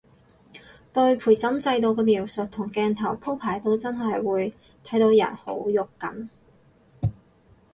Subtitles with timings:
[0.91, 4.51] 對陪審制度個描述同鏡頭鋪排都真係會
[4.83, 6.27] 睇到人好肉緊